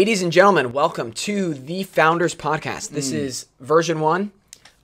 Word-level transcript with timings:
Ladies 0.00 0.22
and 0.22 0.32
gentlemen, 0.32 0.72
welcome 0.72 1.12
to 1.12 1.52
the 1.52 1.82
Founders 1.82 2.34
Podcast. 2.34 2.88
This 2.88 3.10
hmm. 3.10 3.18
is 3.18 3.44
version 3.60 4.00
one. 4.00 4.32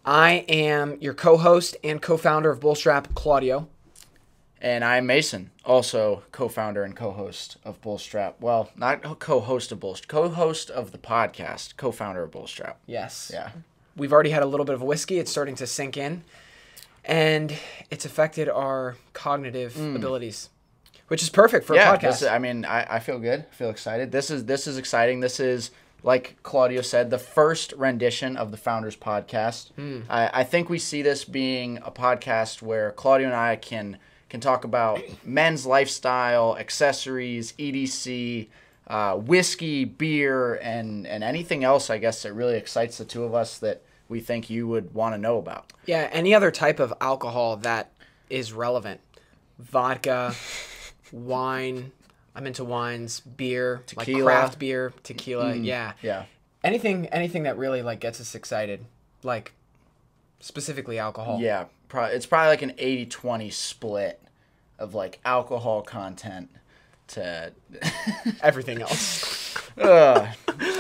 I 0.05 0.45
am 0.47 0.99
your 1.01 1.15
co 1.15 1.39
host 1.39 1.75
and 1.83 2.03
co 2.03 2.19
founder 2.19 2.51
of 2.51 2.61
Bullstrap, 2.61 3.15
Claudio. 3.15 3.67
And 4.61 4.85
I'm 4.85 5.07
Mason, 5.07 5.53
also 5.65 6.23
co-founder 6.33 6.85
and 6.85 6.95
co-host 6.95 7.57
of 7.65 7.81
Bullstrap. 7.81 8.43
Well, 8.43 8.69
not 8.77 9.19
co-host 9.19 9.73
of 9.73 9.81
Bullstrap, 9.81 10.09
co-host 10.09 10.69
of 10.69 10.93
the 10.93 10.99
podcast, 10.99 11.79
co-founder 11.79 12.23
of 12.25 12.31
Bullstrap. 12.31 12.79
Yes. 12.85 13.31
Yeah. 13.33 13.53
We've 13.97 14.13
already 14.13 14.31
had 14.31 14.43
a 14.43 14.47
little 14.47 14.67
bit 14.67 14.75
of 14.75 14.83
whiskey. 14.83 15.19
It's 15.19 15.31
starting 15.31 15.55
to 15.55 15.67
sink 15.67 15.97
in. 15.97 16.25
And 17.07 17.57
it's 17.91 18.05
affected 18.05 18.51
our 18.51 18.97
cognitive 19.15 19.77
hmm. 19.77 19.97
abilities, 19.97 20.51
which 21.09 21.23
is 21.23 21.31
perfect 21.31 21.67
for 21.67 21.75
yeah. 21.75 21.93
a 21.93 21.99
podcast. 21.99 22.23
Is, 22.23 22.25
I 22.25 22.39
mean, 22.39 22.65
I, 22.65 22.97
I 22.97 22.99
feel 22.99 23.19
good. 23.19 23.47
I 23.51 23.55
feel 23.55 23.71
excited. 23.71 24.13
This 24.13 24.31
is 24.31 24.45
this 24.45 24.67
is 24.67 24.79
exciting. 24.79 25.21
This 25.21 25.41
is 25.41 25.71
like 26.03 26.37
Claudio 26.43 26.83
said, 26.83 27.11
the 27.11 27.19
first 27.19 27.73
rendition 27.77 28.37
of 28.37 28.51
the 28.51 28.57
Founders 28.57 28.97
Podcast. 28.97 29.71
I, 30.09 30.31
I 30.41 30.45
think 30.45 30.69
we 30.69 30.79
see 30.79 31.03
this 31.03 31.25
being 31.25 31.79
a 31.79 31.91
podcast 31.91 32.63
where 32.63 32.93
Claudio 32.93 33.27
and 33.27 33.37
I 33.37 33.57
can 33.57 33.99
can 34.29 34.41
talk 34.41 34.65
about 34.65 35.01
men's 35.25 35.67
lifestyle, 35.67 36.57
accessories, 36.59 37.53
EDC, 37.55 38.49
uh, 38.87 39.17
whiskey, 39.17 39.85
beer, 39.85 40.55
and 40.57 41.07
and 41.07 41.25
anything 41.25 41.65
else. 41.65 41.91
I 41.91 41.99
guess 41.99 42.23
that 42.23 42.33
really 42.33 42.57
excites 42.57 42.99
the 42.99 43.05
two 43.05 43.25
of 43.25 43.35
us 43.35 43.59
that 43.59 43.83
we 44.09 44.21
think 44.21 44.49
you 44.49 44.69
would 44.69 44.95
want 44.95 45.15
to 45.15 45.19
know 45.19 45.39
about. 45.39 45.73
yeah, 45.87 46.09
any 46.13 46.33
other 46.33 46.53
type 46.53 46.79
of 46.79 46.95
alcohol 47.01 47.57
that 47.57 47.91
is 48.31 48.53
relevant. 48.53 49.01
Vodka, 49.59 50.35
wine. 51.13 51.93
I'm 52.35 52.47
into 52.47 52.65
wines, 52.65 53.21
beer, 53.21 53.77
like 53.97 54.07
Tequila. 54.07 54.25
craft 54.25 54.59
beer, 54.59 54.93
tequila. 55.03 55.55
Mm. 55.55 55.65
Yeah. 55.65 55.93
Yeah. 56.03 56.25
anything 56.65 57.07
anything 57.07 57.45
that 57.45 57.57
really 57.57 57.81
like 57.83 58.01
gets 58.01 58.21
us 58.21 58.35
excited 58.35 58.85
like 59.23 59.53
specifically 60.41 60.99
alcohol 60.99 61.39
Yeah, 61.41 61.65
pro- 61.89 62.05
it's 62.05 62.27
probably 62.27 62.49
like 62.49 62.63
an 62.63 62.73
80-20 62.73 63.53
split 63.53 64.21
of 64.79 64.95
like 64.95 65.19
alcohol 65.25 65.81
content 65.83 66.51
to 67.09 67.53
everything 68.43 68.83
else 68.83 69.57
Ugh. 69.79 70.29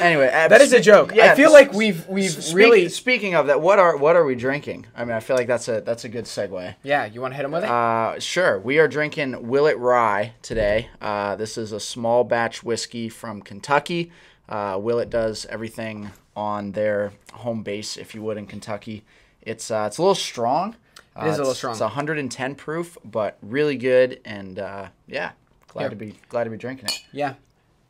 Anyway 0.00 0.27
that 0.27 0.61
is 0.61 0.72
a 0.72 0.80
joke. 0.80 1.14
Yeah, 1.14 1.33
i 1.33 1.34
feel 1.34 1.52
like 1.52 1.72
we've 1.72 2.06
we've 2.08 2.30
speak- 2.30 2.56
really 2.56 2.89
speaking 2.89 3.34
of 3.34 3.47
that 3.48 3.61
what 3.61 3.78
are 3.78 3.97
what 3.97 4.16
are 4.16 4.25
we 4.25 4.34
drinking? 4.34 4.86
I 4.94 5.05
mean 5.05 5.14
i 5.14 5.20
feel 5.20 5.36
like 5.36 5.47
that's 5.47 5.69
a 5.69 5.80
that's 5.80 6.05
a 6.05 6.08
good 6.08 6.25
segue. 6.25 6.75
Yeah 6.83 7.06
you 7.06 7.20
want 7.20 7.33
to 7.33 7.36
hit 7.36 7.44
him 7.44 7.52
with 7.52 7.64
it? 7.64 7.70
Uh, 7.70 8.19
sure. 8.20 8.58
We 8.58 8.78
are 8.78 8.89
drinking 8.89 9.48
Willett 9.48 9.78
rye 9.78 10.34
today. 10.42 10.89
Uh, 11.00 11.36
this 11.36 11.56
is 11.58 11.72
a 11.72 11.80
small 11.80 12.24
batch 12.24 12.62
whiskey 12.62 13.08
from 13.08 13.42
kentucky. 13.42 14.11
Uh, 14.48 14.78
Willett 14.80 15.11
does 15.11 15.47
everything 15.50 16.11
on 16.36 16.72
their 16.72 17.12
home 17.33 17.62
base 17.62 17.97
if 17.97 18.14
you 18.14 18.22
would 18.22 18.36
in 18.36 18.47
kentucky. 18.47 19.05
It's 19.42 19.70
uh, 19.70 19.84
it's 19.86 19.98
a 19.98 20.02
little 20.02 20.14
strong. 20.14 20.77
It 21.20 21.27
is 21.28 21.36
a 21.36 21.39
little 21.39 21.55
strong. 21.55 21.72
It's 21.72 21.80
110 21.80 22.55
proof, 22.56 22.98
but 23.02 23.39
really 23.41 23.77
good, 23.77 24.20
and 24.27 24.58
uh, 24.58 24.89
yeah, 25.06 25.30
glad 25.69 25.84
Here. 25.84 25.91
to 25.91 25.97
be 25.97 26.14
glad 26.28 26.44
to 26.44 26.50
be 26.50 26.58
drinking 26.58 26.86
it. 26.86 27.02
yeah. 27.11 27.34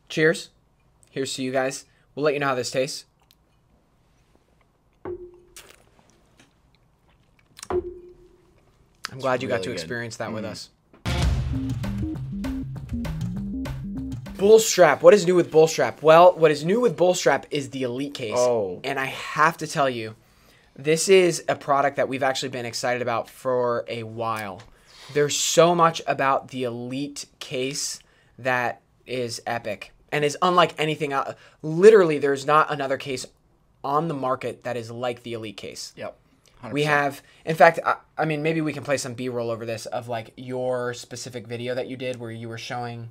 Cheers. 0.07 0.49
Here's 1.11 1.33
to 1.33 1.43
you 1.43 1.51
guys 1.51 1.83
we'll 2.17 2.23
let 2.23 2.33
you 2.33 2.39
know 2.39 2.47
how 2.47 2.55
this 2.55 2.71
tastes 2.71 3.05
i'm 7.69 9.19
glad 9.19 9.43
you 9.43 9.47
got 9.47 9.55
really 9.55 9.63
to 9.63 9.69
good. 9.69 9.73
experience 9.73 10.17
that 10.17 10.33
with 10.33 10.43
mm. 10.43 10.49
us 10.49 10.69
Bullstrap. 14.37 15.01
What 15.01 15.15
is 15.15 15.25
new 15.25 15.33
with 15.33 15.49
Bullstrap? 15.49 16.03
Well, 16.03 16.33
what 16.37 16.51
is 16.51 16.63
new 16.63 16.79
with 16.79 16.95
Bullstrap 16.95 17.47
is 17.49 17.71
the 17.71 17.81
Elite 17.81 18.13
case. 18.13 18.35
Oh. 18.37 18.79
And 18.83 18.99
I 18.99 19.05
have 19.05 19.57
to 19.57 19.65
tell 19.65 19.89
you, 19.89 20.15
this 20.75 21.09
is 21.09 21.43
a 21.49 21.55
product 21.55 21.95
that 21.97 22.07
we've 22.07 22.21
actually 22.21 22.49
been 22.49 22.63
excited 22.63 23.01
about 23.01 23.31
for 23.31 23.83
a 23.87 24.03
while. 24.03 24.61
There's 25.15 25.35
so 25.35 25.73
much 25.73 26.03
about 26.05 26.49
the 26.49 26.65
Elite 26.65 27.25
case 27.39 27.99
that 28.37 28.83
is 29.07 29.41
epic 29.47 29.91
and 30.11 30.23
is 30.23 30.37
unlike 30.41 30.73
anything 30.77 31.13
else. 31.13 31.33
Literally, 31.61 32.17
there's 32.17 32.45
not 32.45 32.71
another 32.71 32.97
case 32.97 33.25
on 33.83 34.07
the 34.07 34.13
market 34.13 34.63
that 34.63 34.77
is 34.77 34.91
like 34.91 35.23
the 35.23 35.33
Elite 35.33 35.57
case. 35.57 35.93
Yep. 35.95 36.17
100%. 36.63 36.71
We 36.73 36.83
have, 36.83 37.21
in 37.45 37.55
fact, 37.55 37.79
I, 37.85 37.97
I 38.17 38.25
mean, 38.25 38.41
maybe 38.41 38.61
we 38.61 38.73
can 38.73 38.83
play 38.83 38.97
some 38.97 39.13
B 39.13 39.29
roll 39.29 39.51
over 39.51 39.65
this 39.65 39.85
of 39.85 40.07
like 40.07 40.33
your 40.35 40.93
specific 40.93 41.45
video 41.45 41.75
that 41.75 41.87
you 41.87 41.95
did 41.97 42.19
where 42.19 42.31
you 42.31 42.49
were 42.49 42.57
showing 42.57 43.09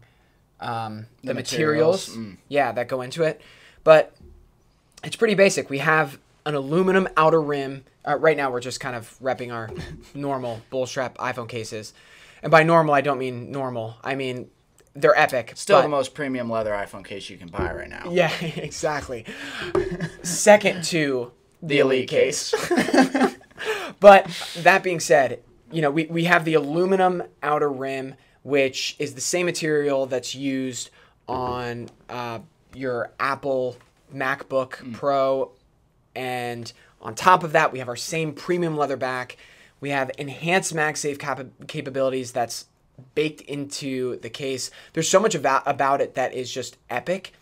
um, 0.60 1.06
the, 1.22 1.28
The 1.28 1.34
materials, 1.34 2.08
materials, 2.08 2.34
mm. 2.34 2.38
yeah, 2.48 2.72
that 2.72 2.88
go 2.88 3.02
into 3.02 3.22
it. 3.22 3.40
But 3.84 4.16
it's 5.04 5.16
pretty 5.16 5.34
basic. 5.34 5.70
We 5.70 5.78
have 5.78 6.18
an 6.44 6.54
aluminum 6.54 7.08
outer 7.16 7.40
rim. 7.40 7.84
Uh, 8.06 8.16
right 8.16 8.36
now, 8.36 8.50
we're 8.50 8.60
just 8.60 8.80
kind 8.80 8.96
of 8.96 9.16
repping 9.22 9.52
our 9.52 9.70
normal 10.14 10.62
bullstrap 10.70 11.16
iPhone 11.18 11.48
cases. 11.48 11.92
And 12.42 12.50
by 12.50 12.62
normal, 12.62 12.94
I 12.94 13.00
don't 13.00 13.18
mean 13.18 13.52
normal. 13.52 13.96
I 14.02 14.14
mean 14.14 14.50
they're 14.96 15.16
epic. 15.18 15.52
still 15.54 15.78
but- 15.78 15.82
the 15.82 15.88
most 15.88 16.14
premium 16.14 16.50
leather 16.50 16.72
iPhone 16.72 17.04
case 17.04 17.28
you 17.30 17.36
can 17.36 17.48
buy 17.48 17.72
right 17.72 17.88
now. 17.88 18.10
Yeah, 18.10 18.32
exactly. 18.40 19.24
Second 20.22 20.84
to 20.84 21.32
the, 21.62 21.78
Elite 21.78 22.08
case. 22.08 22.54
But 24.00 24.26
that 24.58 24.82
being 24.82 25.00
said, 25.00 25.40
you 25.72 25.80
know, 25.82 25.90
we, 25.90 26.06
we 26.06 26.24
have 26.24 26.44
the 26.44 26.54
aluminum 26.54 27.22
outer 27.42 27.70
rim, 27.70 28.14
which 28.42 28.96
is 28.98 29.14
the 29.14 29.20
same 29.20 29.46
material 29.46 30.06
that's 30.06 30.34
used 30.34 30.90
on 31.26 31.88
uh, 32.08 32.40
your 32.74 33.12
Apple 33.18 33.76
MacBook 34.14 34.92
Pro. 34.92 35.52
And 36.14 36.70
on 37.00 37.14
top 37.14 37.42
of 37.42 37.52
that, 37.52 37.72
we 37.72 37.78
have 37.78 37.88
our 37.88 37.96
same 37.96 38.32
premium 38.32 38.76
leather 38.76 38.96
back. 38.96 39.38
We 39.80 39.90
have 39.90 40.10
enhanced 40.18 40.74
MagSafe 40.74 41.18
capa- 41.18 41.48
capabilities 41.66 42.32
that's 42.32 42.66
baked 43.14 43.40
into 43.42 44.18
the 44.20 44.30
case. 44.30 44.70
There's 44.92 45.08
so 45.08 45.20
much 45.20 45.34
about, 45.34 45.62
about 45.66 46.00
it 46.00 46.14
that 46.14 46.34
is 46.34 46.50
just 46.50 46.76
epic. 46.90 47.32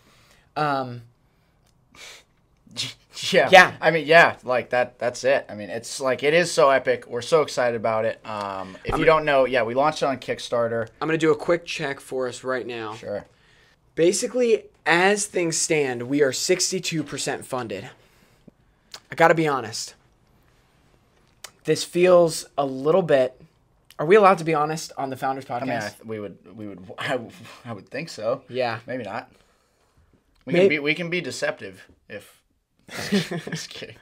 Um, 0.55 1.01
Yeah. 3.31 3.49
Yeah. 3.51 3.73
I 3.79 3.91
mean, 3.91 4.07
yeah, 4.07 4.35
like 4.43 4.71
that. 4.71 4.99
That's 4.99 5.23
it. 5.23 5.45
I 5.49 5.55
mean, 5.55 5.69
it's 5.69 6.01
like 6.01 6.23
it 6.23 6.33
is 6.33 6.51
so 6.51 6.69
epic. 6.69 7.07
We're 7.07 7.21
so 7.21 7.41
excited 7.41 7.75
about 7.75 8.05
it. 8.05 8.25
Um, 8.25 8.77
if 8.83 8.97
you 8.97 9.05
don't 9.05 9.25
know, 9.25 9.45
yeah, 9.45 9.63
we 9.63 9.73
launched 9.73 10.01
it 10.01 10.05
on 10.05 10.17
Kickstarter. 10.17 10.89
I'm 11.01 11.07
going 11.07 11.17
to 11.19 11.25
do 11.25 11.31
a 11.31 11.35
quick 11.35 11.65
check 11.65 11.99
for 11.99 12.27
us 12.27 12.43
right 12.43 12.65
now. 12.65 12.95
Sure. 12.95 13.25
Basically, 13.95 14.65
as 14.85 15.25
things 15.25 15.57
stand, 15.57 16.03
we 16.03 16.21
are 16.21 16.31
62% 16.31 17.45
funded. 17.45 17.89
I 19.11 19.15
got 19.15 19.29
to 19.29 19.35
be 19.35 19.47
honest. 19.47 19.95
This 21.63 21.83
feels 21.83 22.45
a 22.57 22.65
little 22.65 23.01
bit. 23.01 23.41
Are 23.97 24.05
we 24.05 24.15
allowed 24.15 24.39
to 24.39 24.43
be 24.43 24.53
honest 24.53 24.91
on 24.97 25.09
the 25.09 25.15
Founders 25.17 25.45
Podcast? 25.45 25.61
I 25.61 25.65
mean, 25.65 25.77
I, 25.77 25.79
th- 25.89 26.03
we 26.05 26.19
would, 26.19 26.57
we 26.57 26.67
would, 26.67 26.83
I, 26.97 27.19
I 27.63 27.73
would 27.73 27.89
think 27.89 28.09
so. 28.09 28.43
yeah. 28.49 28.79
Maybe 28.87 29.03
not. 29.03 29.31
We 30.45 30.53
May- 30.53 30.59
can 30.61 30.69
be, 30.69 30.79
we 30.79 30.93
can 30.93 31.09
be 31.09 31.21
deceptive 31.21 31.83
if. 32.09 32.41
Just 33.09 33.69
kidding. 33.69 33.95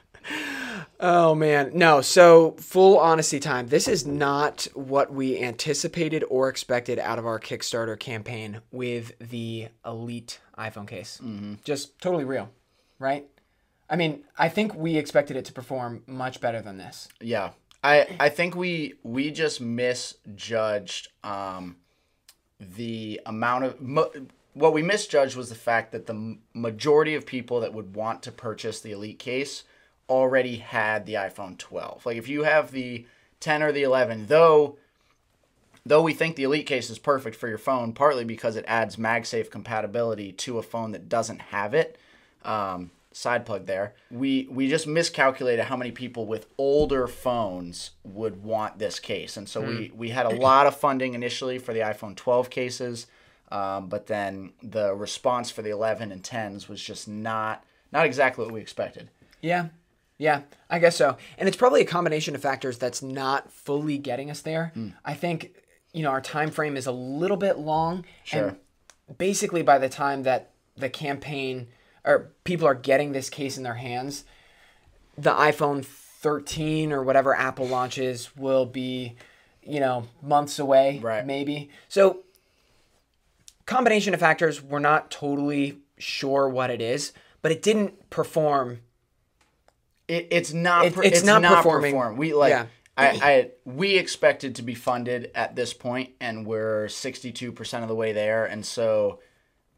Oh 1.00 1.34
man, 1.34 1.70
no. 1.74 2.00
So 2.00 2.52
full 2.58 2.98
honesty 2.98 3.38
time. 3.40 3.68
This 3.68 3.88
is 3.88 4.06
not 4.06 4.66
what 4.74 5.12
we 5.12 5.38
anticipated 5.42 6.24
or 6.28 6.48
expected 6.48 6.98
out 6.98 7.18
of 7.18 7.26
our 7.26 7.38
Kickstarter 7.38 7.98
campaign 7.98 8.60
with 8.70 9.12
the 9.18 9.68
Elite 9.84 10.40
iPhone 10.58 10.86
case. 10.88 11.18
Mm-hmm. 11.22 11.54
Just 11.64 11.98
totally 12.00 12.24
real, 12.24 12.50
right? 12.98 13.26
I 13.88 13.96
mean, 13.96 14.24
I 14.38 14.48
think 14.48 14.74
we 14.74 14.96
expected 14.96 15.36
it 15.36 15.44
to 15.46 15.52
perform 15.52 16.02
much 16.06 16.40
better 16.40 16.60
than 16.62 16.78
this. 16.78 17.08
Yeah, 17.20 17.50
I 17.84 18.16
I 18.18 18.28
think 18.30 18.56
we 18.56 18.94
we 19.04 19.30
just 19.30 19.60
misjudged 19.60 21.08
um, 21.22 21.76
the 22.58 23.20
amount 23.26 23.64
of 23.64 23.80
mo- 23.80 24.10
what 24.54 24.72
we 24.72 24.82
misjudged 24.82 25.36
was 25.36 25.50
the 25.50 25.54
fact 25.54 25.92
that 25.92 26.06
the 26.06 26.38
majority 26.54 27.14
of 27.14 27.26
people 27.26 27.60
that 27.60 27.74
would 27.74 27.94
want 27.94 28.22
to 28.22 28.32
purchase 28.32 28.80
the 28.80 28.92
Elite 28.92 29.18
case 29.18 29.64
already 30.08 30.56
had 30.56 31.06
the 31.06 31.14
iPhone 31.14 31.58
12. 31.58 32.06
Like 32.06 32.16
if 32.16 32.28
you 32.28 32.44
have 32.44 32.70
the 32.72 33.06
10 33.40 33.62
or 33.62 33.72
the 33.72 33.82
11, 33.82 34.26
though 34.26 34.76
though 35.84 36.02
we 36.02 36.14
think 36.14 36.36
the 36.36 36.44
Elite 36.44 36.66
case 36.66 36.88
is 36.88 36.98
perfect 36.98 37.36
for 37.36 37.48
your 37.48 37.58
phone, 37.58 37.92
partly 37.92 38.24
because 38.24 38.56
it 38.56 38.64
adds 38.66 38.96
MagSafe 38.96 39.50
compatibility 39.50 40.32
to 40.32 40.58
a 40.58 40.62
phone 40.62 40.92
that 40.92 41.08
doesn't 41.08 41.40
have 41.40 41.74
it. 41.74 41.98
Um, 42.44 42.90
side 43.14 43.46
plug 43.46 43.66
there. 43.66 43.94
We 44.10 44.48
we 44.50 44.68
just 44.68 44.86
miscalculated 44.86 45.66
how 45.66 45.76
many 45.76 45.92
people 45.92 46.26
with 46.26 46.48
older 46.58 47.06
phones 47.06 47.92
would 48.02 48.42
want 48.42 48.78
this 48.78 48.98
case, 48.98 49.36
and 49.36 49.48
so 49.48 49.60
we 49.60 49.92
we 49.94 50.10
had 50.10 50.26
a 50.26 50.36
lot 50.36 50.66
of 50.66 50.76
funding 50.76 51.14
initially 51.14 51.58
for 51.58 51.72
the 51.72 51.80
iPhone 51.80 52.16
12 52.16 52.50
cases, 52.50 53.06
um, 53.50 53.88
but 53.88 54.06
then 54.06 54.52
the 54.62 54.94
response 54.94 55.50
for 55.50 55.62
the 55.62 55.70
11 55.70 56.12
and 56.12 56.22
10s 56.22 56.68
was 56.68 56.82
just 56.82 57.08
not 57.08 57.64
not 57.92 58.04
exactly 58.04 58.44
what 58.44 58.52
we 58.52 58.60
expected. 58.60 59.08
Yeah. 59.40 59.68
Yeah, 60.16 60.42
I 60.70 60.78
guess 60.78 60.94
so. 60.94 61.16
And 61.38 61.48
it's 61.48 61.56
probably 61.56 61.80
a 61.80 61.86
combination 61.86 62.36
of 62.36 62.40
factors 62.40 62.78
that's 62.78 63.02
not 63.02 63.50
fully 63.50 63.98
getting 63.98 64.30
us 64.30 64.42
there. 64.42 64.72
I 65.04 65.14
think, 65.14 65.56
you 65.92 66.04
know, 66.04 66.10
our 66.10 66.20
time 66.20 66.52
frame 66.52 66.76
is 66.76 66.86
a 66.86 66.92
little 66.92 67.36
bit 67.36 67.58
long. 67.58 68.04
Sure. 68.22 68.48
And 69.08 69.18
basically 69.18 69.62
by 69.62 69.78
the 69.78 69.88
time 69.88 70.22
that 70.22 70.52
the 70.76 70.88
campaign 70.88 71.66
or 72.04 72.32
people 72.44 72.66
are 72.66 72.74
getting 72.74 73.12
this 73.12 73.30
case 73.30 73.56
in 73.56 73.62
their 73.62 73.74
hands, 73.74 74.24
the 75.16 75.32
iPhone 75.32 75.84
13 75.84 76.92
or 76.92 77.02
whatever 77.02 77.34
Apple 77.34 77.66
launches 77.66 78.36
will 78.36 78.66
be, 78.66 79.14
you 79.62 79.80
know, 79.80 80.06
months 80.22 80.58
away, 80.58 80.98
Right. 81.02 81.24
maybe. 81.24 81.70
So, 81.88 82.20
combination 83.66 84.14
of 84.14 84.20
factors, 84.20 84.62
we're 84.62 84.78
not 84.78 85.10
totally 85.10 85.78
sure 85.98 86.48
what 86.48 86.70
it 86.70 86.80
is, 86.80 87.12
but 87.42 87.52
it 87.52 87.62
didn't 87.62 88.10
perform. 88.10 88.80
It, 90.08 90.28
it's 90.30 90.52
not. 90.52 90.86
It- 90.86 90.96
it's 90.98 91.18
it's, 91.18 91.24
not 91.24 91.42
not, 91.42 91.56
performing. 91.58 91.92
performing. 91.92 92.18
We 92.18 92.34
like. 92.34 92.50
Yeah. 92.50 92.66
I, 92.96 93.06
I 93.08 93.50
we 93.64 93.96
expected 93.98 94.54
to 94.56 94.62
be 94.62 94.74
funded 94.76 95.32
at 95.34 95.56
this 95.56 95.72
point, 95.74 96.10
and 96.20 96.46
we're 96.46 96.86
sixty 96.88 97.32
two 97.32 97.50
percent 97.50 97.82
of 97.82 97.88
the 97.88 97.94
way 97.96 98.12
there, 98.12 98.44
and 98.46 98.64
so 98.64 99.18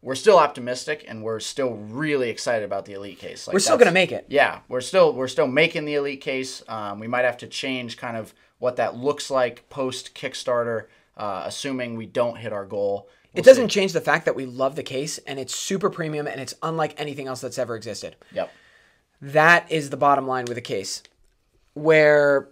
we're 0.02 0.14
still 0.14 0.38
optimistic, 0.38 1.04
and 1.08 1.22
we're 1.22 1.40
still 1.40 1.74
really 1.74 2.30
excited 2.30 2.64
about 2.64 2.84
the 2.84 2.92
elite 2.92 3.18
case. 3.18 3.46
Like, 3.46 3.54
We're 3.54 3.60
still 3.60 3.78
gonna 3.78 3.92
make 3.92 4.12
it. 4.12 4.26
Yeah, 4.28 4.60
we're 4.68 4.80
still 4.80 5.12
we're 5.12 5.28
still 5.28 5.46
making 5.46 5.84
the 5.84 5.94
elite 5.94 6.20
case. 6.20 6.62
Um, 6.68 7.00
we 7.00 7.08
might 7.08 7.24
have 7.24 7.38
to 7.38 7.46
change 7.46 7.96
kind 7.96 8.16
of 8.16 8.34
what 8.58 8.76
that 8.76 8.96
looks 8.96 9.30
like 9.30 9.68
post 9.68 10.14
Kickstarter, 10.14 10.86
uh, 11.16 11.42
assuming 11.46 11.96
we 11.96 12.06
don't 12.06 12.36
hit 12.36 12.52
our 12.52 12.64
goal. 12.64 13.08
It 13.34 13.44
doesn't 13.44 13.68
change 13.68 13.92
the 13.92 14.00
fact 14.00 14.24
that 14.24 14.34
we 14.34 14.46
love 14.46 14.76
the 14.76 14.82
case 14.82 15.18
and 15.18 15.38
it's 15.38 15.54
super 15.54 15.90
premium 15.90 16.26
and 16.26 16.40
it's 16.40 16.54
unlike 16.62 16.98
anything 16.98 17.26
else 17.26 17.42
that's 17.42 17.58
ever 17.58 17.76
existed. 17.76 18.16
Yep. 18.32 18.50
That 19.20 19.70
is 19.70 19.90
the 19.90 19.98
bottom 19.98 20.26
line 20.26 20.46
with 20.46 20.54
the 20.54 20.62
case. 20.62 21.02
Where 21.74 22.48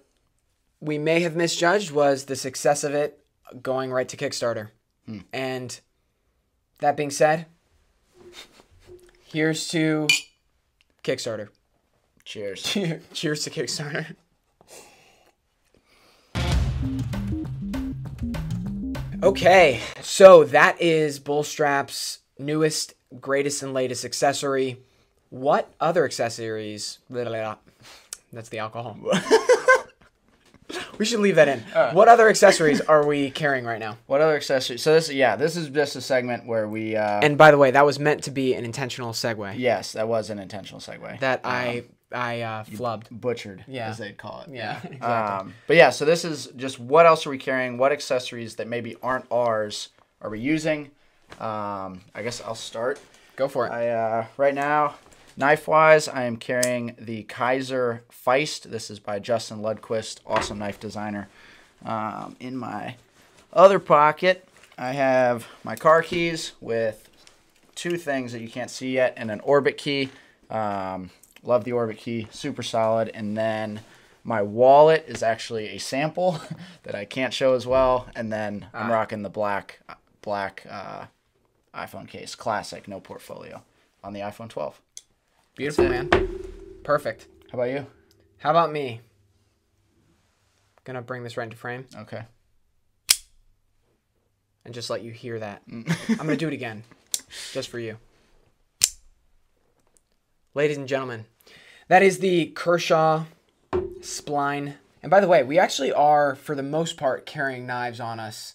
we 0.80 0.98
may 0.98 1.20
have 1.20 1.36
misjudged 1.36 1.90
was 1.90 2.26
the 2.26 2.36
success 2.36 2.84
of 2.84 2.92
it 2.92 3.24
going 3.62 3.92
right 3.92 4.08
to 4.10 4.16
Kickstarter. 4.18 4.68
And 5.32 5.80
that 6.84 6.98
being 6.98 7.10
said, 7.10 7.46
here's 9.24 9.68
to 9.68 10.06
Kickstarter. 11.02 11.48
Cheers. 12.26 12.62
Cheers 13.14 13.44
to 13.44 13.50
Kickstarter. 13.50 14.14
Okay, 19.22 19.80
so 20.02 20.44
that 20.44 20.76
is 20.78 21.18
Bullstrap's 21.18 22.18
newest, 22.38 22.92
greatest, 23.18 23.62
and 23.62 23.72
latest 23.72 24.04
accessory. 24.04 24.78
What 25.30 25.72
other 25.80 26.04
accessories? 26.04 26.98
blah, 27.08 27.24
blah, 27.24 27.32
blah. 27.32 27.56
That's 28.30 28.50
the 28.50 28.58
alcohol. 28.58 28.98
we 30.98 31.04
should 31.04 31.20
leave 31.20 31.36
that 31.36 31.48
in. 31.48 31.60
what 31.94 32.08
other 32.08 32.28
accessories 32.28 32.80
are 32.80 33.06
we 33.06 33.30
carrying 33.30 33.64
right 33.64 33.78
now? 33.80 33.96
What 34.06 34.20
other 34.20 34.36
accessories? 34.36 34.82
So 34.82 34.94
this, 34.94 35.10
yeah, 35.10 35.36
this 35.36 35.56
is 35.56 35.68
just 35.68 35.96
a 35.96 36.00
segment 36.00 36.46
where 36.46 36.68
we. 36.68 36.96
Uh, 36.96 37.20
And 37.22 37.36
by 37.38 37.50
the 37.50 37.58
way, 37.58 37.70
that 37.70 37.84
was 37.84 37.98
meant 37.98 38.24
to 38.24 38.30
be 38.30 38.54
an 38.54 38.64
intentional 38.64 39.12
segue 39.12 39.58
yes, 39.58 39.92
that 39.92 40.08
was 40.08 40.30
an 40.30 40.38
intentional 40.38 40.80
segue. 40.80 41.20
that 41.20 41.40
I 41.44 41.84
I 42.12 42.42
uh, 42.42 42.64
flubbed. 42.64 43.06
butchered, 43.10 43.64
Yeah. 43.66 43.88
as 43.88 43.98
they'd 43.98 44.16
call 44.16 44.42
it. 44.46 44.54
Yeah, 44.54 44.78
exactly. 44.84 45.00
Um, 45.00 45.54
but 45.66 45.76
yeah, 45.76 45.90
so 45.90 46.04
this 46.04 46.24
is 46.24 46.46
just 46.56 46.78
what 46.78 47.06
else 47.06 47.26
are 47.26 47.30
we 47.30 47.38
carrying? 47.38 47.76
What 47.78 47.90
accessories 47.92 48.54
that 48.56 48.68
maybe 48.68 48.96
aren't 49.02 49.26
ours 49.32 49.88
are 50.22 50.30
we 50.30 50.38
using? 50.38 50.90
Um, 51.40 52.02
I 52.14 52.22
guess 52.22 52.40
I'll 52.40 52.54
start. 52.54 53.00
Go 53.36 53.48
for 53.48 53.66
it. 53.66 53.72
I 53.72 53.88
uh, 53.88 54.26
right 54.36 54.54
now, 54.54 54.94
knife 55.36 55.68
wise, 55.68 56.08
I 56.08 56.24
am 56.24 56.36
carrying 56.36 56.94
the 56.98 57.24
Kizer 57.24 58.00
Feist. 58.10 58.64
This 58.64 58.90
is 58.90 58.98
by 58.98 59.18
Justin 59.18 59.58
Lundquist, 59.58 60.20
awesome 60.26 60.58
knife 60.58 60.80
designer. 60.80 61.28
Um, 61.84 62.36
in 62.40 62.56
my 62.56 62.96
other 63.52 63.78
pocket, 63.78 64.48
I 64.78 64.92
have 64.92 65.46
my 65.62 65.76
car 65.76 66.02
keys 66.02 66.52
with 66.60 67.08
two 67.74 67.96
things 67.96 68.32
that 68.32 68.40
you 68.40 68.48
can't 68.48 68.70
see 68.70 68.92
yet, 68.92 69.14
and 69.16 69.30
an 69.30 69.40
Orbitkey. 69.40 70.10
Um, 70.50 71.10
love 71.42 71.64
the 71.64 71.72
Orbitkey, 71.72 72.32
super 72.32 72.62
solid. 72.62 73.10
And 73.14 73.36
then 73.36 73.80
my 74.22 74.42
wallet 74.42 75.04
is 75.06 75.22
actually 75.22 75.68
a 75.68 75.78
sample 75.78 76.40
that 76.84 76.94
I 76.94 77.04
can't 77.04 77.34
show 77.34 77.54
as 77.54 77.66
well. 77.66 78.08
And 78.14 78.32
then 78.32 78.66
I'm 78.72 78.90
rocking 78.90 79.22
the 79.22 79.30
black 79.30 79.80
black 80.22 80.66
uh, 80.70 81.04
iPhone 81.74 82.08
case, 82.08 82.34
classic, 82.34 82.88
no 82.88 82.98
portfolio, 82.98 83.62
on 84.02 84.14
the 84.14 84.20
iPhone 84.20 84.48
12. 84.48 84.80
Beautiful, 85.56 85.88
man. 85.88 86.10
Perfect. 86.82 87.28
How 87.50 87.58
about 87.58 87.70
you? 87.70 87.86
How 88.38 88.50
about 88.50 88.72
me? 88.72 89.00
Gonna 90.84 91.02
bring 91.02 91.22
this 91.22 91.36
right 91.36 91.44
into 91.44 91.56
frame 91.56 91.86
Okay. 91.96 92.22
and 94.64 94.74
just 94.74 94.90
let 94.90 95.02
you 95.02 95.12
hear 95.12 95.38
that. 95.38 95.66
Mm. 95.68 95.88
I'm 96.10 96.16
gonna 96.26 96.36
do 96.36 96.48
it 96.48 96.52
again, 96.54 96.82
just 97.52 97.68
for 97.68 97.78
you. 97.78 97.96
Ladies 100.54 100.76
and 100.76 100.86
gentlemen, 100.88 101.24
that 101.88 102.02
is 102.02 102.18
the 102.18 102.46
Kershaw 102.46 103.24
spline. 104.00 104.74
And 105.02 105.10
by 105.10 105.20
the 105.20 105.28
way, 105.28 105.42
we 105.42 105.58
actually 105.58 105.92
are, 105.92 106.34
for 106.34 106.54
the 106.54 106.62
most 106.62 106.96
part, 106.96 107.26
carrying 107.26 107.66
knives 107.66 108.00
on 108.00 108.18
us. 108.20 108.54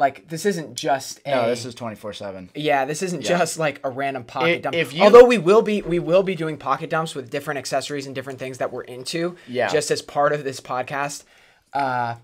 Like 0.00 0.28
this 0.28 0.46
isn't 0.46 0.74
just 0.76 1.20
a. 1.26 1.30
No, 1.30 1.48
this 1.48 1.64
is 1.66 1.74
24 1.74 2.14
7. 2.14 2.50
Yeah, 2.54 2.86
this 2.86 3.02
isn't 3.02 3.20
just 3.22 3.58
like 3.58 3.80
a 3.84 3.90
random 3.90 4.24
pocket 4.24 4.48
If- 4.56 4.62
dump. 4.62 4.74
if 4.76 4.92
you- 4.94 5.02
Although 5.04 5.26
we 5.26 5.36
will 5.38 5.62
be 5.62 5.82
we 5.82 5.98
will 5.98 6.22
be 6.22 6.34
doing 6.34 6.56
pocket 6.56 6.88
dumps 6.88 7.14
with 7.14 7.28
different 7.30 7.58
accessories 7.58 8.06
and 8.06 8.14
different 8.14 8.38
things 8.38 8.58
that 8.58 8.72
we're 8.72 8.82
into. 8.84 9.36
Yeah. 9.46 9.68
Just 9.68 9.90
as 9.90 10.00
part 10.02 10.32
of 10.32 10.42
this 10.42 10.58
podcast. 10.60 11.24
Uh, 11.72 12.14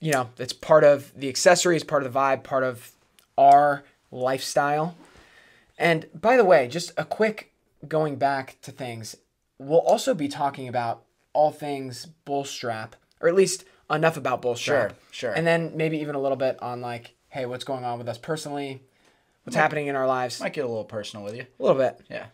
you 0.00 0.12
know, 0.12 0.28
it's 0.38 0.52
part 0.52 0.84
of 0.84 1.10
the 1.16 1.28
accessories, 1.28 1.82
part 1.84 2.04
of 2.04 2.12
the 2.12 2.18
vibe, 2.18 2.42
part 2.42 2.64
of 2.64 2.92
our 3.38 3.84
lifestyle. 4.10 4.94
And 5.78 6.06
by 6.14 6.36
the 6.36 6.44
way, 6.44 6.68
just 6.68 6.92
a 6.96 7.04
quick 7.04 7.52
going 7.88 8.16
back 8.16 8.58
to 8.62 8.70
things. 8.70 9.16
We'll 9.58 9.80
also 9.80 10.12
be 10.14 10.28
talking 10.28 10.68
about 10.68 11.04
all 11.32 11.50
things 11.50 12.06
bullstrap, 12.24 12.94
or 13.20 13.28
at 13.28 13.34
least 13.34 13.64
enough 13.90 14.16
about 14.16 14.42
bullstrap. 14.42 14.90
Sure, 14.90 14.98
sure. 15.10 15.32
And 15.32 15.46
then 15.46 15.72
maybe 15.76 15.98
even 15.98 16.14
a 16.14 16.20
little 16.20 16.36
bit 16.36 16.60
on 16.62 16.80
like, 16.80 17.14
hey, 17.32 17.46
what's 17.46 17.64
going 17.64 17.84
on 17.84 17.98
with 17.98 18.08
us 18.08 18.18
personally? 18.18 18.82
What's 19.44 19.56
happening 19.56 19.88
in 19.88 19.96
our 19.96 20.06
lives? 20.06 20.40
Might 20.40 20.52
get 20.52 20.64
a 20.64 20.68
little 20.68 20.84
personal 20.84 21.24
with 21.24 21.34
you. 21.34 21.46
A 21.58 21.62
little 21.62 21.78
bit. 21.78 21.98
Yeah. 22.08 22.26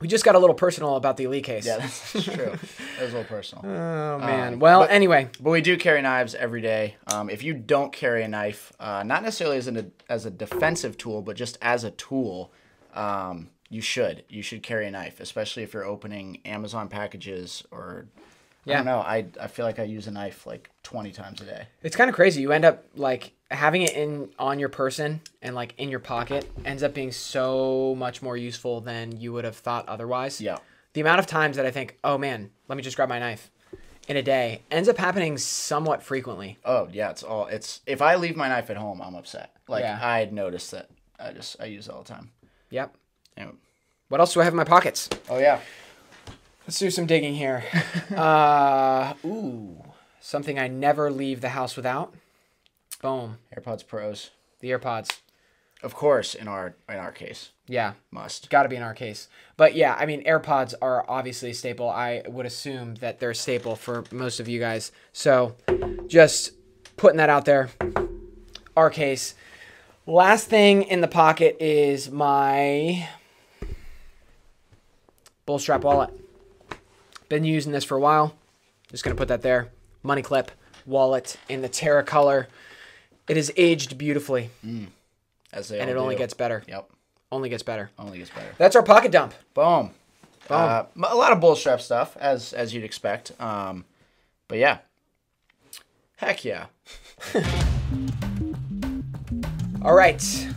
We 0.00 0.08
just 0.08 0.24
got 0.24 0.34
a 0.34 0.38
little 0.38 0.54
personal 0.54 0.96
about 0.96 1.16
the 1.16 1.24
elite 1.24 1.44
case. 1.44 1.64
Yeah, 1.64 1.78
that's 1.78 2.24
true. 2.24 2.52
That 2.98 3.04
was 3.06 3.14
a 3.14 3.16
little 3.18 3.24
personal. 3.24 3.64
Oh 3.64 4.18
man. 4.18 4.58
well, 4.58 4.80
but- 4.80 4.90
anyway, 4.90 5.28
But 5.40 5.50
we 5.50 5.60
do 5.60 5.76
carry 5.76 6.02
knives 6.02 6.34
every 6.34 6.60
day. 6.60 6.96
Um, 7.12 7.30
if 7.30 7.42
you 7.42 7.54
don't 7.54 7.92
carry 7.92 8.22
a 8.22 8.28
knife, 8.28 8.72
uh, 8.80 9.02
not 9.04 9.22
necessarily 9.22 9.56
as 9.58 9.66
a 9.68 9.86
as 10.08 10.26
a 10.26 10.30
defensive 10.30 10.98
tool, 10.98 11.22
but 11.22 11.36
just 11.36 11.56
as 11.62 11.84
a 11.84 11.90
tool, 11.92 12.52
um, 12.94 13.48
you 13.70 13.80
should. 13.80 14.24
You 14.28 14.42
should 14.42 14.62
carry 14.62 14.86
a 14.86 14.90
knife, 14.90 15.18
especially 15.20 15.62
if 15.62 15.72
you're 15.72 15.84
opening 15.86 16.40
Amazon 16.44 16.88
packages 16.88 17.64
or. 17.70 18.06
I 18.66 18.70
Yeah. 18.70 18.76
don't 18.78 18.86
know. 18.86 18.98
I, 18.98 19.26
I 19.40 19.46
feel 19.48 19.64
like 19.66 19.80
I 19.80 19.84
use 19.84 20.06
a 20.06 20.12
knife 20.12 20.46
like 20.46 20.70
20 20.84 21.10
times 21.10 21.40
a 21.40 21.44
day. 21.44 21.66
it's 21.82 21.96
kind 21.96 22.08
of 22.08 22.14
crazy. 22.14 22.42
You 22.42 22.52
end 22.52 22.64
up 22.64 22.84
like 22.94 23.32
having 23.52 23.82
it 23.82 23.92
in 23.94 24.30
on 24.38 24.58
your 24.58 24.68
person 24.68 25.20
and 25.42 25.54
like 25.54 25.74
in 25.78 25.88
your 25.88 26.00
pocket 26.00 26.50
ends 26.64 26.82
up 26.82 26.94
being 26.94 27.12
so 27.12 27.94
much 27.96 28.22
more 28.22 28.36
useful 28.36 28.80
than 28.80 29.20
you 29.20 29.32
would 29.32 29.44
have 29.44 29.56
thought 29.56 29.88
otherwise. 29.88 30.40
Yeah. 30.40 30.58
The 30.94 31.00
amount 31.00 31.20
of 31.20 31.26
times 31.26 31.56
that 31.56 31.66
I 31.66 31.70
think, 31.70 31.98
oh 32.04 32.18
man, 32.18 32.50
let 32.68 32.76
me 32.76 32.82
just 32.82 32.96
grab 32.96 33.08
my 33.08 33.18
knife 33.18 33.50
in 34.08 34.16
a 34.16 34.22
day 34.22 34.62
ends 34.70 34.88
up 34.88 34.98
happening 34.98 35.38
somewhat 35.38 36.02
frequently. 36.02 36.58
Oh 36.64 36.88
yeah, 36.92 37.10
it's 37.10 37.22
all. 37.22 37.46
It's 37.46 37.80
if 37.86 38.02
I 38.02 38.16
leave 38.16 38.36
my 38.36 38.48
knife 38.48 38.70
at 38.70 38.76
home, 38.76 39.00
I'm 39.00 39.14
upset. 39.14 39.54
Like 39.68 39.82
Yeah. 39.82 39.98
I 40.02 40.18
had 40.18 40.32
noticed 40.32 40.70
that. 40.72 40.90
I 41.20 41.32
just 41.32 41.60
I 41.60 41.66
use 41.66 41.88
it 41.88 41.92
all 41.92 42.02
the 42.02 42.12
time. 42.12 42.30
Yep. 42.70 42.96
Anyway. 43.36 43.54
What 44.08 44.20
else 44.20 44.34
do 44.34 44.40
I 44.40 44.44
have 44.44 44.52
in 44.52 44.56
my 44.58 44.64
pockets? 44.64 45.08
Oh 45.28 45.38
yeah. 45.38 45.60
Let's 46.66 46.78
do 46.78 46.90
some 46.90 47.06
digging 47.06 47.34
here. 47.34 47.64
uh, 48.16 49.14
ooh, 49.24 49.82
something 50.20 50.58
I 50.58 50.68
never 50.68 51.10
leave 51.10 51.40
the 51.40 51.48
house 51.50 51.76
without. 51.76 52.14
Boom, 53.02 53.38
AirPods 53.54 53.86
Pros. 53.86 54.30
the 54.60 54.70
AirPods. 54.70 55.18
Of 55.82 55.92
course, 55.94 56.34
in 56.36 56.46
our 56.46 56.76
in 56.88 56.94
our 56.96 57.10
case, 57.10 57.50
Yeah, 57.66 57.94
must. 58.12 58.48
got 58.48 58.62
to 58.62 58.68
be 58.68 58.76
in 58.76 58.82
our 58.84 58.94
case. 58.94 59.26
But 59.56 59.74
yeah, 59.74 59.96
I 59.98 60.06
mean, 60.06 60.22
AirPods 60.24 60.74
are 60.80 61.04
obviously 61.10 61.50
a 61.50 61.54
staple. 61.54 61.90
I 61.90 62.22
would 62.28 62.46
assume 62.46 62.94
that 62.96 63.18
they're 63.18 63.30
a 63.32 63.34
staple 63.34 63.74
for 63.74 64.04
most 64.12 64.38
of 64.38 64.46
you 64.48 64.60
guys. 64.60 64.92
So 65.12 65.56
just 66.06 66.52
putting 66.96 67.16
that 67.16 67.28
out 67.28 67.44
there. 67.44 67.70
Our 68.76 68.90
case. 68.90 69.34
Last 70.06 70.46
thing 70.48 70.82
in 70.84 71.00
the 71.00 71.08
pocket 71.08 71.56
is 71.60 72.08
my 72.10 73.08
bullstrap 75.46 75.82
wallet. 75.82 76.10
Been 77.28 77.42
using 77.44 77.72
this 77.72 77.82
for 77.84 77.96
a 77.96 78.00
while. 78.00 78.34
Just 78.92 79.02
gonna 79.02 79.16
put 79.16 79.26
that 79.28 79.42
there. 79.42 79.68
Money 80.04 80.22
clip 80.22 80.52
wallet 80.86 81.36
in 81.48 81.60
the 81.62 81.68
Terra 81.68 82.04
color. 82.04 82.46
It 83.28 83.36
is 83.36 83.52
aged 83.56 83.96
beautifully, 83.98 84.50
As 85.52 85.68
they 85.68 85.78
and 85.80 85.90
it 85.90 85.96
only 85.96 86.16
gets 86.16 86.34
better. 86.34 86.62
Yep. 86.66 86.88
Only 87.30 87.48
gets 87.48 87.62
better. 87.62 87.90
Only 87.98 88.18
gets 88.18 88.30
better. 88.30 88.52
That's 88.58 88.76
our 88.76 88.82
pocket 88.82 89.12
dump. 89.12 89.34
Boom. 89.54 89.90
Uh, 90.50 90.84
m- 90.96 91.04
a 91.04 91.14
lot 91.14 91.32
of 91.32 91.40
bullstrap 91.40 91.80
stuff, 91.80 92.16
as 92.18 92.52
as 92.52 92.74
you'd 92.74 92.84
expect. 92.84 93.32
Um, 93.40 93.84
but 94.48 94.58
yeah. 94.58 94.78
Heck 96.16 96.44
yeah. 96.44 96.66
All 99.82 99.94
right. 99.94 100.48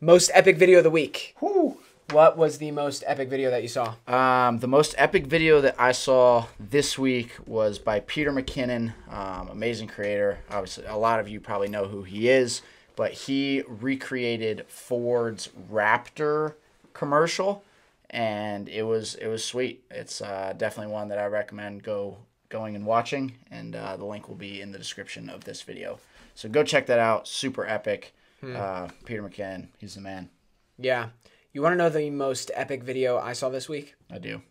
Most 0.00 0.30
epic 0.32 0.56
video 0.56 0.78
of 0.78 0.84
the 0.84 0.90
week. 0.90 1.34
Whew. 1.40 1.78
What 2.12 2.38
was 2.38 2.56
the 2.56 2.70
most 2.70 3.04
epic 3.06 3.28
video 3.28 3.50
that 3.50 3.60
you 3.60 3.68
saw? 3.68 3.94
Um, 4.06 4.60
the 4.60 4.66
most 4.66 4.94
epic 4.96 5.26
video 5.26 5.60
that 5.60 5.74
I 5.78 5.92
saw 5.92 6.46
this 6.58 6.98
week 6.98 7.32
was 7.46 7.78
by 7.78 8.00
Peter 8.00 8.32
McKinnon, 8.32 8.94
um, 9.12 9.48
amazing 9.48 9.88
creator. 9.88 10.38
Obviously, 10.50 10.86
a 10.86 10.96
lot 10.96 11.20
of 11.20 11.28
you 11.28 11.38
probably 11.38 11.68
know 11.68 11.86
who 11.86 12.04
he 12.04 12.30
is, 12.30 12.62
but 12.96 13.12
he 13.12 13.62
recreated 13.68 14.64
Ford's 14.68 15.50
Raptor 15.70 16.54
commercial, 16.94 17.62
and 18.08 18.70
it 18.70 18.84
was 18.84 19.14
it 19.16 19.26
was 19.26 19.44
sweet. 19.44 19.84
It's 19.90 20.22
uh, 20.22 20.54
definitely 20.56 20.94
one 20.94 21.08
that 21.08 21.18
I 21.18 21.26
recommend 21.26 21.82
go 21.82 22.16
going 22.48 22.74
and 22.74 22.86
watching, 22.86 23.34
and 23.50 23.76
uh, 23.76 23.98
the 23.98 24.06
link 24.06 24.28
will 24.28 24.34
be 24.34 24.62
in 24.62 24.72
the 24.72 24.78
description 24.78 25.28
of 25.28 25.44
this 25.44 25.60
video. 25.60 25.98
So 26.34 26.48
go 26.48 26.64
check 26.64 26.86
that 26.86 27.00
out. 27.00 27.28
Super 27.28 27.66
epic. 27.66 28.14
Uh, 28.42 28.88
Peter 29.04 29.22
McKinnon, 29.22 29.66
he's 29.76 29.96
the 29.96 30.00
man. 30.00 30.30
Yeah. 30.78 31.08
You 31.52 31.62
want 31.62 31.72
to 31.72 31.76
know 31.76 31.88
the 31.88 32.10
most 32.10 32.50
epic 32.54 32.82
video 32.82 33.18
I 33.18 33.32
saw 33.32 33.48
this 33.48 33.68
week? 33.68 33.94
I 34.10 34.18
do. 34.18 34.42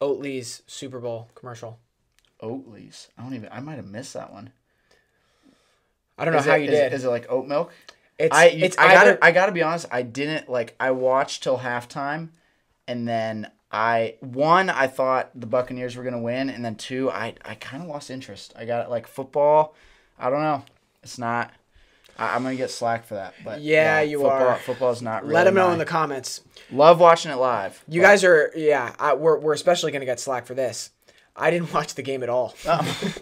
Oatly's 0.00 0.62
Super 0.66 0.98
Bowl 1.00 1.28
commercial. 1.34 1.78
Oatly's. 2.40 3.08
I 3.16 3.22
don't 3.22 3.34
even. 3.34 3.48
I 3.50 3.60
might 3.60 3.76
have 3.76 3.86
missed 3.86 4.14
that 4.14 4.32
one. 4.32 4.50
I 6.18 6.24
don't 6.24 6.34
know 6.34 6.40
Is 6.40 6.46
how 6.46 6.54
it- 6.56 6.62
you 6.62 6.70
is- 6.70 6.78
did. 6.78 6.92
Is 6.92 7.04
it 7.04 7.08
like 7.08 7.26
oat 7.30 7.46
milk? 7.46 7.72
it's 8.18 8.34
I 8.34 8.46
you- 8.48 8.64
it's 8.64 8.76
I 8.78 8.88
gotta 8.92 9.18
I 9.24 9.30
gotta 9.32 9.52
be 9.52 9.62
honest. 9.62 9.86
I 9.90 10.02
didn't 10.02 10.48
like. 10.48 10.74
I 10.80 10.90
watched 10.90 11.42
till 11.42 11.58
halftime, 11.58 12.30
and 12.88 13.06
then 13.06 13.50
I 13.70 14.16
one 14.20 14.68
I 14.70 14.86
thought 14.86 15.30
the 15.34 15.46
Buccaneers 15.46 15.96
were 15.96 16.04
gonna 16.04 16.18
win, 16.20 16.50
and 16.50 16.64
then 16.64 16.76
two 16.76 17.10
I 17.10 17.34
I 17.44 17.54
kind 17.54 17.82
of 17.82 17.88
lost 17.88 18.10
interest. 18.10 18.52
I 18.56 18.64
got 18.64 18.84
it 18.84 18.90
like 18.90 19.06
football. 19.06 19.74
I 20.18 20.28
don't 20.30 20.40
know. 20.42 20.64
It's 21.02 21.18
not. 21.18 21.52
I, 22.18 22.34
I'm 22.34 22.42
gonna 22.42 22.56
get 22.56 22.70
slack 22.70 23.04
for 23.06 23.14
that. 23.14 23.34
But 23.44 23.60
Yeah, 23.60 24.00
you 24.00 24.18
football, 24.20 24.48
are. 24.48 24.56
Football's 24.56 25.02
not. 25.02 25.22
Really 25.22 25.34
let 25.34 25.44
them 25.44 25.54
know 25.54 25.66
my- 25.68 25.72
in 25.74 25.78
the 25.78 25.84
comments. 25.84 26.40
Love 26.72 26.98
watching 27.00 27.30
it 27.30 27.36
live. 27.36 27.82
You 27.88 28.00
but- 28.00 28.06
guys 28.08 28.24
are 28.24 28.52
yeah. 28.56 28.94
I, 28.98 29.14
we're 29.14 29.38
we're 29.38 29.52
especially 29.54 29.92
gonna 29.92 30.04
get 30.06 30.18
slack 30.20 30.46
for 30.46 30.54
this. 30.54 30.90
I 31.34 31.50
didn't 31.50 31.72
watch 31.74 31.94
the 31.94 32.02
game 32.02 32.22
at 32.22 32.28
all. 32.28 32.54
Oh. 32.66 33.14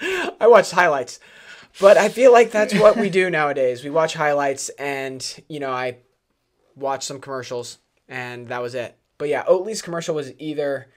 I 0.40 0.46
watched 0.48 0.72
highlights, 0.72 1.20
but 1.80 1.96
I 1.96 2.08
feel 2.08 2.32
like 2.32 2.50
that's 2.50 2.74
what 2.74 2.96
we 2.96 3.08
do 3.08 3.30
nowadays. 3.30 3.84
We 3.84 3.90
watch 3.90 4.14
highlights, 4.14 4.68
and 4.70 5.24
you 5.48 5.60
know, 5.60 5.70
I 5.70 5.98
watched 6.74 7.04
some 7.04 7.20
commercials, 7.20 7.78
and 8.08 8.48
that 8.48 8.60
was 8.62 8.74
it. 8.74 8.96
But 9.18 9.28
yeah, 9.28 9.44
Oatly's 9.46 9.82
commercial 9.82 10.14
was 10.14 10.32
either. 10.38 10.88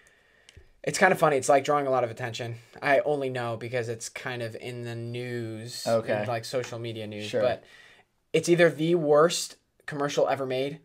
It's 0.86 1.00
kind 1.00 1.12
of 1.12 1.18
funny. 1.20 1.36
It's 1.38 1.50
like 1.50 1.64
drawing 1.64 1.88
a 1.88 1.90
lot 1.90 2.04
of 2.04 2.12
attention. 2.12 2.56
I 2.82 3.00
only 3.00 3.30
know 3.30 3.58
because 3.58 3.90
it's 3.90 4.08
kind 4.08 4.42
of 4.44 4.56
in 4.56 4.84
the 4.84 4.96
news, 4.96 5.86
Okay. 5.88 6.22
in, 6.22 6.28
like 6.28 6.46
social 6.46 6.78
media 6.80 7.08
news. 7.08 7.26
Sure. 7.26 7.42
But 7.42 7.64
it's 8.34 8.48
either 8.50 8.70
the 8.70 8.96
worst 8.96 9.56
commercial 9.88 10.28
ever 10.30 10.46
made, 10.46 10.80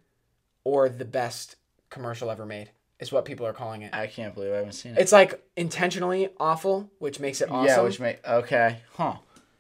or 0.64 0.88
the 0.88 1.04
best 1.04 1.57
commercial 1.90 2.30
ever 2.30 2.47
made. 2.47 2.71
Is 2.99 3.11
what 3.12 3.25
people 3.25 3.47
are 3.47 3.54
calling 3.54 3.80
it. 3.83 3.95
I 3.95 4.07
can't 4.07 4.35
believe 4.35 4.52
I 4.52 4.57
haven't 4.57 4.73
seen 4.73 4.92
it. 4.92 4.99
It's 4.99 5.12
like 5.12 5.42
intentionally 5.57 6.28
awful, 6.38 6.90
which 6.99 7.19
makes 7.19 7.40
it 7.40 7.50
awesome, 7.50 7.66
Yeah, 7.66 7.80
which 7.80 7.99
make 7.99 8.26
okay, 8.28 8.78
huh? 8.95 9.14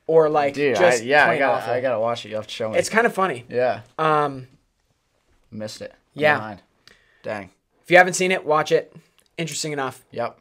or 0.06 0.28
like 0.28 0.52
Dude, 0.54 0.76
just 0.76 1.00
I, 1.00 1.04
yeah, 1.04 1.26
I 1.26 1.38
gotta 1.38 1.58
awful. 1.62 1.72
I 1.72 1.80
gotta 1.80 1.98
watch 2.00 2.26
it. 2.26 2.28
You 2.30 2.36
have 2.36 2.46
to 2.46 2.52
show 2.52 2.68
me. 2.68 2.76
It's 2.78 2.90
kind 2.90 3.06
of 3.06 3.14
funny. 3.14 3.46
yeah, 3.48 3.80
Um, 3.98 4.46
missed 5.50 5.80
it. 5.80 5.92
I'm 6.16 6.22
Yeah. 6.22 6.34
behind. 6.36 6.62
Dang. 7.22 7.50
if 7.82 7.90
you 7.90 7.96
haven't 7.96 8.12
seen 8.14 8.30
it, 8.30 8.44
watch 8.44 8.72
it. 8.72 8.94
Interesting 9.40 9.72
enough. 9.72 10.04
Yep. 10.10 10.38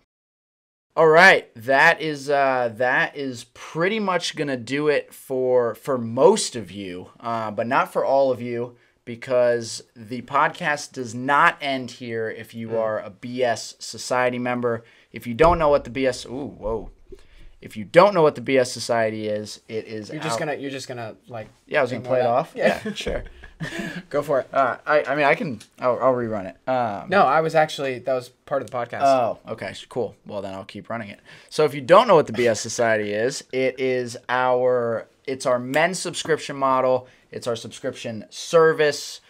All 0.95 1.07
right, 1.07 1.49
that 1.55 2.01
is 2.01 2.29
uh, 2.29 2.73
that 2.75 3.15
is 3.15 3.45
pretty 3.53 3.99
much 3.99 4.35
gonna 4.35 4.57
do 4.57 4.89
it 4.89 5.13
for 5.13 5.73
for 5.75 5.97
most 5.97 6.57
of 6.57 6.69
you, 6.71 7.11
uh, 7.21 7.51
but 7.51 7.67
not 7.67 7.93
for 7.93 8.03
all 8.03 8.31
of 8.31 8.41
you 8.41 8.75
because 9.05 9.81
the 9.95 10.21
podcast 10.23 10.91
does 10.91 11.15
not 11.15 11.57
end 11.61 11.91
here. 11.91 12.29
If 12.29 12.53
you 12.53 12.77
are 12.77 12.99
a 12.99 13.09
BS 13.09 13.81
Society 13.81 14.39
member, 14.39 14.83
if 15.13 15.25
you 15.25 15.33
don't 15.33 15.57
know 15.57 15.69
what 15.69 15.85
the 15.85 15.89
BS, 15.89 16.29
ooh, 16.29 16.47
whoa, 16.47 16.91
if 17.61 17.77
you 17.77 17.85
don't 17.85 18.13
know 18.13 18.21
what 18.21 18.35
the 18.35 18.41
BS 18.41 18.67
Society 18.67 19.29
is, 19.29 19.61
it 19.69 19.85
is. 19.85 20.09
You're 20.09 20.21
just 20.21 20.33
out- 20.33 20.39
gonna 20.39 20.55
you're 20.55 20.71
just 20.71 20.89
gonna 20.89 21.15
like 21.29 21.47
Yeah, 21.65 21.79
I 21.79 21.81
was 21.83 21.91
gonna 21.91 22.03
play 22.03 22.19
it 22.19 22.25
off. 22.25 22.51
Yeah. 22.55 22.81
Yeah, 22.83 22.93
sure. 22.93 23.23
go 24.09 24.21
for 24.21 24.39
it. 24.41 24.49
Uh, 24.53 24.77
I 24.85 25.03
I 25.03 25.15
mean 25.15 25.25
I 25.25 25.35
can 25.35 25.59
I'll, 25.79 25.99
I'll 25.99 26.13
rerun 26.13 26.45
it. 26.45 26.69
Um, 26.69 27.09
No, 27.09 27.23
I 27.23 27.41
was 27.41 27.55
actually 27.55 27.99
that 27.99 28.13
was 28.13 28.29
part 28.29 28.61
of 28.61 28.69
the 28.69 28.75
podcast. 28.77 29.01
Oh, 29.03 29.39
okay, 29.49 29.73
cool. 29.89 30.15
Well, 30.25 30.41
then 30.41 30.53
I'll 30.53 30.65
keep 30.65 30.89
running 30.89 31.09
it. 31.09 31.19
So, 31.49 31.65
if 31.65 31.73
you 31.73 31.81
don't 31.81 32.07
know 32.07 32.15
what 32.15 32.27
the 32.27 32.33
BS 32.33 32.57
Society 32.57 33.11
is, 33.11 33.43
it 33.51 33.79
is 33.79 34.17
our 34.29 35.07
it's 35.25 35.45
our 35.45 35.59
men's 35.59 35.99
subscription 35.99 36.55
model. 36.55 37.07
It's 37.31 37.45
our 37.47 37.55
subscription 37.55 38.25
service 38.29 39.21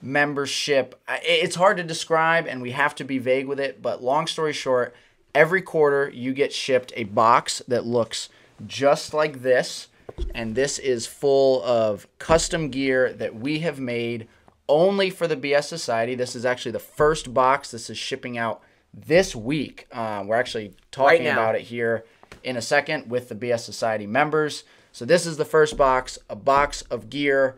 membership. 0.00 1.00
It's 1.22 1.56
hard 1.56 1.76
to 1.76 1.82
describe, 1.82 2.46
and 2.46 2.62
we 2.62 2.72
have 2.72 2.94
to 2.96 3.04
be 3.04 3.18
vague 3.18 3.46
with 3.46 3.60
it. 3.60 3.82
But 3.82 4.02
long 4.02 4.26
story 4.26 4.52
short, 4.52 4.94
every 5.34 5.62
quarter 5.62 6.10
you 6.10 6.32
get 6.32 6.52
shipped 6.52 6.92
a 6.96 7.04
box 7.04 7.62
that 7.68 7.86
looks 7.86 8.28
just 8.66 9.14
like 9.14 9.42
this, 9.42 9.88
and 10.34 10.54
this 10.54 10.78
is 10.78 11.06
full 11.06 11.62
of 11.64 12.06
custom 12.18 12.70
gear 12.70 13.12
that 13.14 13.34
we 13.34 13.60
have 13.60 13.78
made 13.78 14.28
only 14.68 15.10
for 15.10 15.26
the 15.26 15.36
BS 15.36 15.64
Society. 15.64 16.14
This 16.14 16.34
is 16.34 16.44
actually 16.44 16.72
the 16.72 16.78
first 16.78 17.34
box. 17.34 17.70
This 17.70 17.90
is 17.90 17.98
shipping 17.98 18.38
out 18.38 18.62
this 18.94 19.34
week. 19.34 19.86
Um, 19.92 20.28
we're 20.28 20.36
actually 20.36 20.74
talking 20.90 21.24
now. 21.24 21.32
about 21.32 21.54
it 21.54 21.62
here 21.62 22.04
in 22.44 22.56
a 22.56 22.62
second 22.62 23.10
with 23.10 23.28
the 23.28 23.34
BS 23.34 23.60
Society 23.60 24.06
members. 24.06 24.64
So 24.92 25.04
this 25.04 25.26
is 25.26 25.36
the 25.36 25.44
first 25.44 25.76
box, 25.76 26.18
a 26.28 26.36
box 26.36 26.82
of 26.82 27.10
gear 27.10 27.56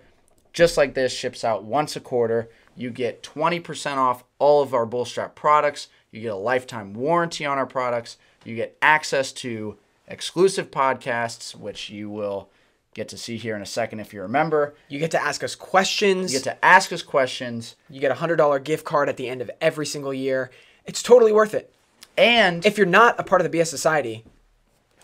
just 0.54 0.76
like 0.76 0.94
this 0.94 1.12
ships 1.12 1.44
out 1.44 1.64
once 1.64 1.96
a 1.96 2.00
quarter. 2.00 2.48
You 2.76 2.90
get 2.90 3.22
20% 3.22 3.96
off 3.96 4.24
all 4.38 4.62
of 4.62 4.72
our 4.72 4.86
Bullstrap 4.86 5.34
products. 5.34 5.88
You 6.10 6.22
get 6.22 6.32
a 6.32 6.36
lifetime 6.36 6.94
warranty 6.94 7.44
on 7.44 7.58
our 7.58 7.66
products. 7.66 8.16
You 8.44 8.56
get 8.56 8.78
access 8.80 9.32
to 9.32 9.76
exclusive 10.08 10.70
podcasts, 10.70 11.54
which 11.54 11.90
you 11.90 12.10
will 12.10 12.50
get 12.94 13.08
to 13.08 13.18
see 13.18 13.36
here 13.36 13.56
in 13.56 13.62
a 13.62 13.66
second 13.66 14.00
if 14.00 14.12
you're 14.12 14.24
a 14.24 14.28
member. 14.28 14.74
you 14.88 14.98
get 14.98 15.10
to 15.10 15.22
ask 15.22 15.42
us 15.42 15.54
questions. 15.54 16.32
You 16.32 16.38
get 16.38 16.44
to 16.44 16.64
ask 16.64 16.92
us 16.92 17.02
questions, 17.02 17.76
you 17.90 18.00
get 18.00 18.10
a 18.10 18.14
hundred 18.14 18.36
dollar 18.36 18.58
gift 18.58 18.84
card 18.84 19.08
at 19.08 19.16
the 19.16 19.28
end 19.28 19.40
of 19.42 19.50
every 19.60 19.86
single 19.86 20.14
year. 20.14 20.50
It's 20.84 21.02
totally 21.02 21.32
worth 21.32 21.54
it. 21.54 21.72
and 22.16 22.64
If 22.64 22.78
you're 22.78 22.86
not 22.86 23.18
a 23.18 23.24
part 23.24 23.40
of 23.40 23.50
the 23.50 23.58
BS 23.58 23.66
Society, 23.66 24.24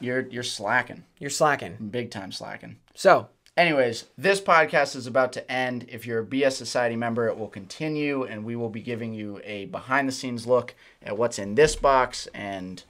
you're 0.01 0.27
you're 0.29 0.43
slacking, 0.43 1.05
you're 1.19 1.31
slacking. 1.31 1.77
big 1.91 2.11
time 2.11 2.33
slacking. 2.33 2.77
So 2.95 3.29
Anyways, 3.57 4.07
this 4.17 4.41
podcast 4.41 4.95
is 4.97 5.07
about 5.07 5.33
to 5.35 5.53
end. 5.53 5.85
If 5.89 6.07
you're 6.07 6.21
a 6.21 6.25
BS 6.25 6.53
Society 6.53 6.97
member, 6.97 7.27
it 7.27 7.37
will 7.37 7.49
continue, 7.49 8.23
and 8.23 8.45
we 8.45 8.57
will 8.57 8.71
be 8.71 8.81
giving 8.81 9.13
you 9.13 9.41
a 9.45 9.67
behind 9.67 10.09
the 10.09 10.13
scenes 10.13 10.47
look 10.47 10.75
at 11.03 11.19
what's 11.19 11.39
in 11.39 11.57
this 11.57 11.77
box 11.77 12.27
and 12.33 12.83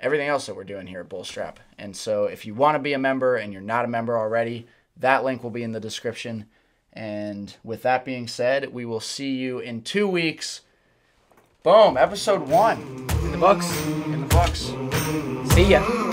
everything 0.00 0.28
else 0.28 0.46
that 0.46 0.56
we're 0.56 0.64
doing 0.64 0.86
here 0.86 1.00
at 1.00 1.08
Bullstrap. 1.08 1.60
And 1.78 1.96
so, 1.96 2.24
if 2.24 2.46
you 2.46 2.54
want 2.54 2.74
to 2.74 2.78
be 2.80 2.92
a 2.92 2.98
member 2.98 3.36
and 3.36 3.52
you're 3.52 3.62
not 3.62 3.84
a 3.84 3.88
member 3.88 4.16
already, 4.18 4.66
that 4.96 5.24
link 5.24 5.42
will 5.42 5.50
be 5.50 5.62
in 5.62 5.72
the 5.72 5.80
description. 5.80 6.46
And 6.92 7.54
with 7.62 7.82
that 7.82 8.04
being 8.04 8.26
said, 8.26 8.72
we 8.72 8.84
will 8.84 9.00
see 9.00 9.34
you 9.36 9.58
in 9.58 9.82
two 9.82 10.08
weeks. 10.08 10.62
Boom, 11.62 11.96
episode 11.96 12.48
one 12.48 12.80
in 12.80 13.32
the 13.32 13.38
books. 13.38 13.86
in 13.86 14.20
the 14.22 14.26
books. 14.26 14.72
See 15.54 15.70
ya. 15.70 16.09